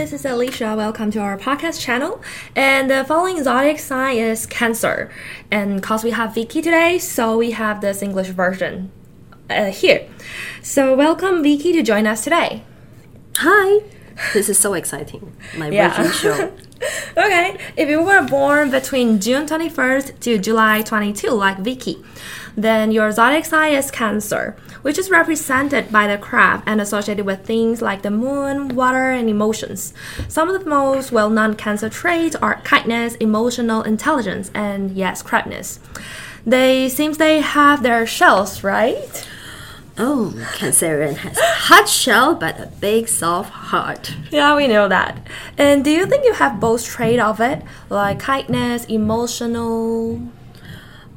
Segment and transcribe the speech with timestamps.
[0.00, 0.74] this is Alicia.
[0.76, 2.22] Welcome to our podcast channel.
[2.56, 5.10] And the following zodiac sign is Cancer.
[5.50, 8.90] And because we have Vicky today, so we have this English version
[9.50, 10.08] uh, here.
[10.62, 12.64] So welcome Vicky to join us today.
[13.36, 13.82] Hi.
[14.32, 15.36] This is so exciting.
[15.58, 16.10] My Yeah.
[16.10, 16.50] show.
[17.14, 22.02] Okay, if you were born between June 21st to July 22, like Vicky,
[22.56, 27.44] then your zodiac sign is Cancer, which is represented by the crab and associated with
[27.44, 29.92] things like the moon, water, and emotions.
[30.28, 35.80] Some of the most well known Cancer traits are kindness, emotional intelligence, and yes, crabness.
[36.46, 39.26] They seems they have their shells, right?
[39.98, 44.14] Oh, Cancerian has a hard shell but a big soft heart.
[44.30, 45.18] Yeah, we know that.
[45.58, 50.22] And do you think you have both traits of it, like kindness, emotional?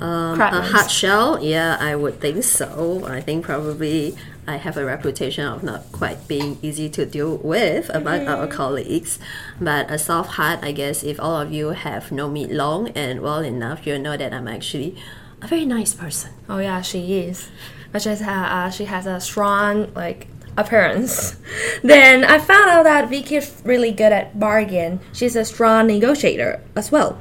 [0.00, 1.42] Um, a hard shell?
[1.42, 3.04] Yeah, I would think so.
[3.06, 7.90] I think probably I have a reputation of not quite being easy to deal with
[7.90, 9.18] among our colleagues.
[9.60, 13.20] But a soft heart, I guess, if all of you have known me long and
[13.20, 14.96] well enough, you'll know that I'm actually
[15.40, 16.32] a very nice person.
[16.48, 17.48] Oh yeah, she is.
[17.92, 21.36] But she's, uh, uh, she has a strong like appearance.
[21.82, 25.00] then I found out that Vicky is really good at bargain.
[25.12, 27.20] She's a strong negotiator as well.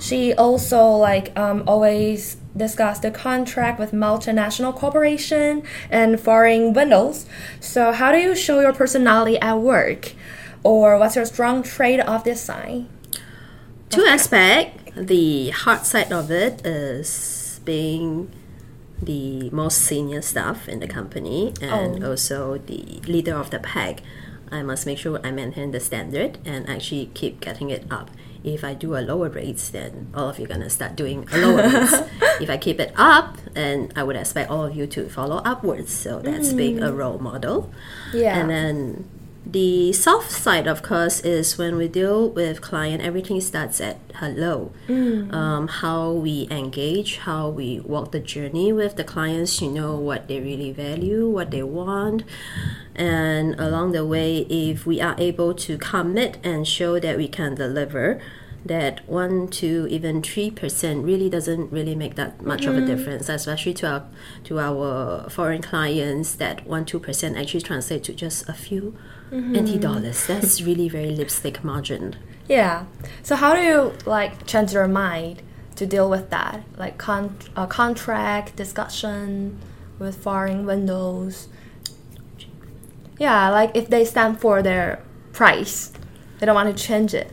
[0.00, 7.26] She also like um, always discuss the contract with multinational corporation and foreign windows.
[7.60, 10.14] So how do you show your personality at work?
[10.62, 12.88] Or what's your strong trait of this sign?
[13.90, 14.90] Two aspect.
[14.96, 18.32] The hard side of it is being
[19.02, 24.00] the most senior staff in the company and also the leader of the pack.
[24.50, 28.10] I must make sure I maintain the standard and actually keep getting it up.
[28.42, 31.68] If I do a lower rates, then all of you gonna start doing a lower
[31.68, 31.94] rates.
[32.40, 35.92] If I keep it up, and I would expect all of you to follow upwards.
[35.92, 36.96] So that's being a mm.
[36.96, 37.70] role model.
[38.14, 38.38] Yeah.
[38.38, 39.10] And then
[39.44, 44.72] the soft side, of course, is when we deal with client, everything starts at hello.
[45.32, 50.28] Um, how we engage, how we walk the journey with the clients, you know what
[50.28, 52.22] they really value, what they want.
[52.94, 57.54] And along the way, if we are able to commit and show that we can
[57.54, 58.20] deliver,
[58.64, 63.28] that one, two, even three percent really doesn't really make that much of a difference,
[63.28, 64.04] especially to our
[64.44, 66.34] to our foreign clients.
[66.34, 68.96] That one, two percent actually translate to just a few
[69.32, 70.26] NT dollars.
[70.26, 72.16] That's really very lipstick margin.
[72.48, 72.84] Yeah.
[73.22, 75.42] So how do you like change your mind
[75.76, 76.62] to deal with that?
[76.76, 79.58] Like con- uh, contract discussion
[79.98, 81.48] with foreign windows.
[83.18, 85.92] Yeah, like if they stand for their price,
[86.38, 87.32] they don't want to change it.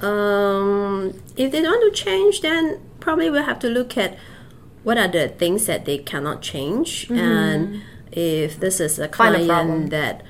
[0.00, 4.18] Um, if they don't want to change, then probably we'll have to look at
[4.82, 9.44] what are the things that they cannot change, and if this is a Find a
[9.44, 10.22] client that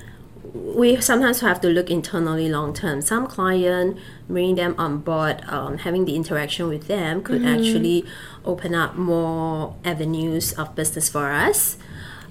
[0.54, 3.03] we sometimes have to look internally long term.
[3.03, 8.04] Some client bringing them on board, um, having the interaction with them could actually
[8.44, 11.77] open up more avenues of business for us.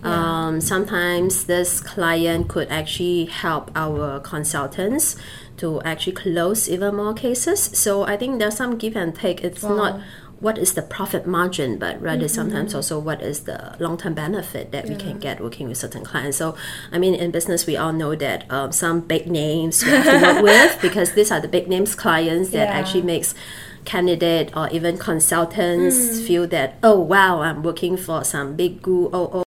[0.06, 5.16] Um, sometimes this client could actually help our consultants
[5.58, 7.60] to actually close even more cases.
[7.60, 9.44] So I think there's some give and take.
[9.44, 10.02] It's not
[10.42, 14.72] what is the profit margin, but rather sometimes also what is the long term benefit
[14.74, 16.38] that we can get working with certain clients.
[16.38, 16.56] So,
[16.92, 20.44] I mean, in business, we all know that um, some big names we have to
[20.44, 22.74] work with because these are the big names clients that Yeah.
[22.80, 23.34] actually makes
[23.86, 29.45] candidate or even consultants feel that oh wow I'm working for some big guru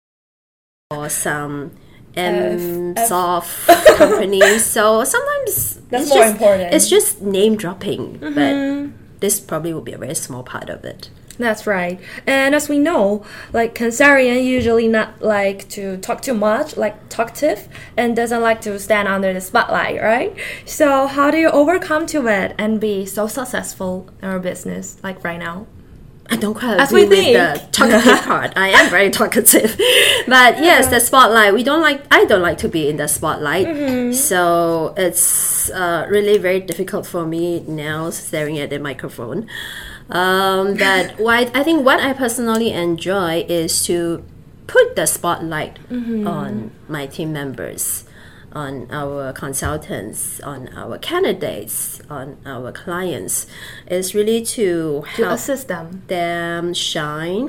[0.91, 1.71] or, some
[2.17, 3.67] M F- soft
[3.99, 4.65] companies.
[4.65, 6.73] So sometimes That's it's more just, important.
[6.73, 8.97] It's just name dropping, but mm-hmm.
[9.21, 11.11] this probably will be a very small part of it.
[11.37, 12.01] That's right.
[12.27, 13.23] And as we know,
[13.53, 18.79] like Cancerian usually not like to talk too much, like talkative, and doesn't like to
[18.79, 20.35] stand under the spotlight, right?
[20.65, 25.23] So how do you overcome to it and be so successful in our business, like
[25.23, 25.67] right now?
[26.31, 27.37] I don't quite As agree we with think.
[27.37, 28.53] the talkative part.
[28.57, 29.77] I am very talkative,
[30.27, 31.55] but yes, the spotlight.
[31.55, 32.03] We don't like.
[32.11, 33.67] I don't like to be in the spotlight.
[33.67, 34.13] Mm-hmm.
[34.13, 39.47] So it's uh, really very difficult for me now staring at the microphone.
[40.11, 44.23] Um, but what I think what I personally enjoy is to
[44.67, 46.27] put the spotlight Mm-hmm.
[46.29, 48.05] on my team members,
[48.63, 53.47] on our consultants, on our candidates, on our clients.
[53.87, 56.03] It's really to To help assist them.
[56.09, 57.45] them shine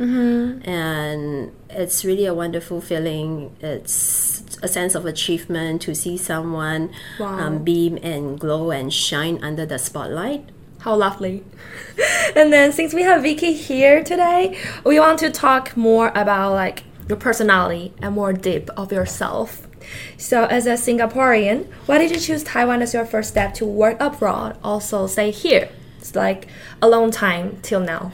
[0.65, 3.27] and it's really a wonderful feeling
[3.61, 6.83] it's a sense of achievement to see someone
[7.19, 7.39] Wow.
[7.39, 10.43] um, beam and glow and shine under the spotlight
[10.85, 11.43] How lovely.
[12.39, 14.43] and then since we have Vicky here today,
[14.89, 16.77] we want to talk more about like
[17.09, 19.67] your personality and more deep of yourself.
[20.16, 23.96] So, as a Singaporean, why did you choose Taiwan as your first step to work
[24.00, 24.56] abroad?
[24.62, 25.68] Also, stay here.
[25.98, 26.46] It's like
[26.82, 28.12] a long time till now.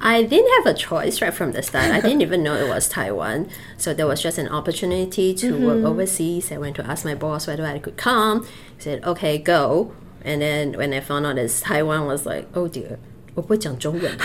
[0.00, 1.90] I didn't have a choice right from the start.
[1.90, 3.48] I didn't even know it was Taiwan.
[3.78, 6.52] So there was just an opportunity to work overseas.
[6.52, 8.44] I went to ask my boss whether I could come.
[8.76, 9.94] He said, okay, go.
[10.22, 12.98] And then when I found out it's Taiwan, I was like, oh dear,
[13.34, 14.12] 我不会讲中文.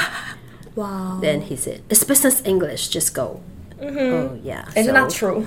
[0.75, 1.19] Wow.
[1.21, 3.41] then he said, it's business English, just go.
[3.81, 4.67] Oh yeah.
[4.75, 5.45] Is so, it not true?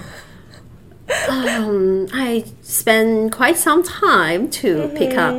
[1.28, 5.34] um, I spent quite some time to pick up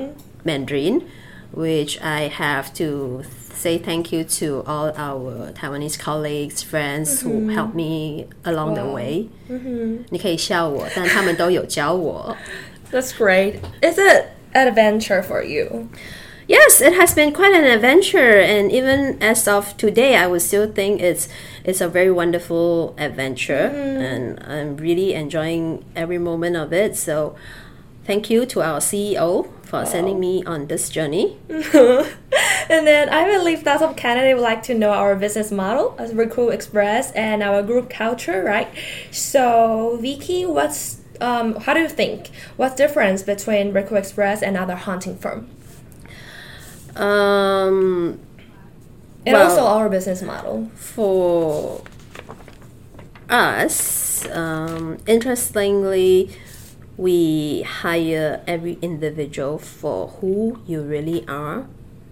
[0.45, 1.07] Mandarin,
[1.51, 3.23] which I have to
[3.53, 8.93] say thank you to all our Taiwanese colleagues, friends who helped me along the Wow.
[8.95, 9.29] way.
[10.09, 12.35] 你可以笑我，但他们都有教我。
[12.91, 13.55] That's great.
[13.81, 15.87] Is it an adventure for you?
[16.48, 20.72] Yes, it has been quite an adventure, and even as of today, I would still
[20.72, 21.28] think it's
[21.62, 26.96] it's a very wonderful adventure, and I'm really enjoying every moment of it.
[26.96, 27.36] So,
[28.06, 31.36] thank you to our CEO for sending me on this journey.
[31.50, 36.14] and then I believe lots of candidates would like to know our business model as
[36.14, 38.68] Recruit Express and our group culture, right?
[39.10, 42.30] So, Vicky, what's um, how do you think?
[42.56, 45.50] What's difference between Recruit Express and other hunting firm?
[46.98, 48.18] Um,
[49.26, 50.70] And Well- also our business model.
[50.74, 51.82] for
[53.28, 56.30] us, um, interestingly,
[56.96, 61.66] we hire every individual for who you really are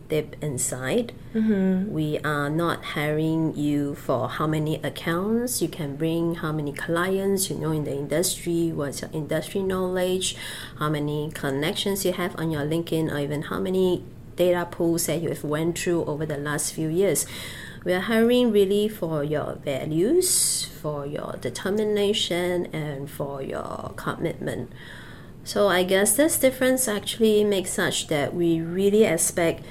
[0.08, 1.12] deep inside.
[1.34, 7.50] We are not hiring you for how many accounts you can bring, how many clients
[7.50, 10.36] you know in the industry, what's your industry knowledge,
[10.78, 14.02] how many connections you have on your LinkedIn, or even how many
[14.36, 17.26] data pools that you have went through over the last few years.
[17.84, 24.72] We are hiring really for your values, for your determination, and for your commitment.
[25.44, 29.62] So I guess this difference actually makes such that we really expect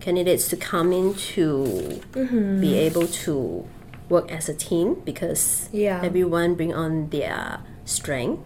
[0.00, 2.60] candidates to come in to mm-hmm.
[2.60, 3.68] be able to
[4.08, 6.00] work as a team because Yeah.
[6.02, 8.40] everyone bring on their strength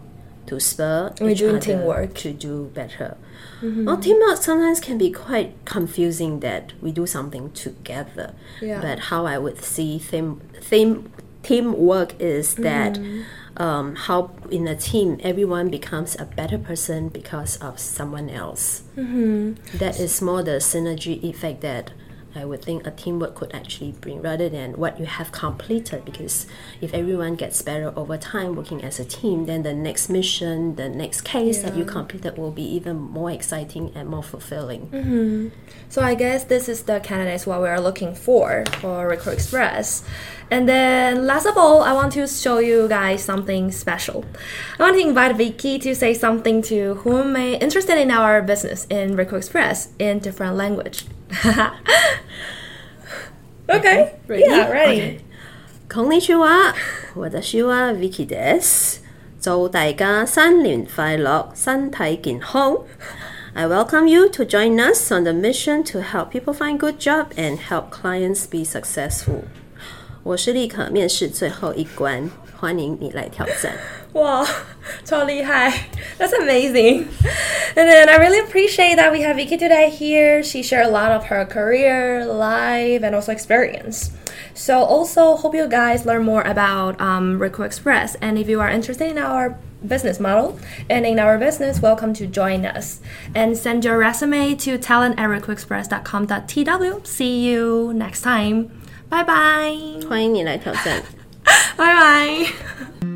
[0.47, 2.15] to spur We're each doing other teamwork.
[2.15, 3.17] to do better.
[3.61, 3.85] Mm-hmm.
[3.85, 8.33] Well, teamwork sometimes can be quite confusing that we do something together.
[8.61, 8.81] Yeah.
[8.81, 11.11] But how I would see theme, theme,
[11.43, 13.61] teamwork is that mm-hmm.
[13.61, 18.83] um, how in a team everyone becomes a better person because of someone else.
[18.97, 19.77] Mm-hmm.
[19.77, 21.91] That is more the synergy effect that
[22.35, 26.05] I would think a teamwork could actually bring rather than what you have completed.
[26.05, 26.47] Because
[26.81, 30.89] if everyone gets better over time working as a team, then the next mission, the
[30.89, 34.87] next case that you completed will be even more exciting and more fulfilling.
[34.87, 35.47] Mm-hmm.
[35.89, 40.03] So I guess this is the candidates what we are looking for for Recruit Express.
[40.51, 44.25] And then last of all, I want to show you guys something special.
[44.77, 48.85] I want to invite Vicky to say something to whom may interested in our business
[48.89, 51.05] in Recruit Express in different language.
[53.68, 54.14] okay.
[54.26, 54.44] Ready?
[54.44, 55.00] Yeah, ready.
[55.00, 55.20] Okay.
[55.92, 56.74] こんにちは，
[57.14, 59.02] 私は Vicky です。
[59.40, 62.84] 祝大家新年快樂，身體健康。
[63.54, 67.58] I welcome you to join us on the mission to help people find good job and
[67.58, 69.44] help clients be successful.
[70.22, 73.72] 我是立刻面试最后一关，欢迎你来挑战。
[74.13, 74.45] Wow,
[75.03, 75.87] 超厉害.
[76.17, 77.07] That's amazing.
[77.75, 80.43] And then I really appreciate that we have Vicky today here.
[80.43, 84.11] She shared a lot of her career, life, and also experience.
[84.53, 88.15] So also hope you guys learn more about um, Recruit Express.
[88.21, 92.27] And if you are interested in our business model and in our business, welcome to
[92.27, 93.01] join us.
[93.33, 97.07] And send your resume to talent at recruitexpress.com.tw.
[97.07, 98.69] See you next time.
[99.09, 100.07] Bye bye.
[100.07, 101.01] 欢迎你来挑战。
[101.75, 103.12] 拜拜。